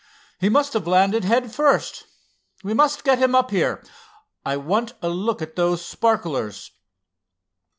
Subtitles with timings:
[0.39, 2.07] "He must have landed head first.
[2.63, 3.83] We must get him up here.
[4.43, 6.71] I want a look at those sparklers."